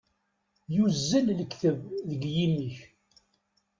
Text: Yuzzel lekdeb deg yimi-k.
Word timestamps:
Yuzzel 0.75 1.25
lekdeb 1.37 1.77
deg 2.09 2.21
yimi-k. 2.35 2.77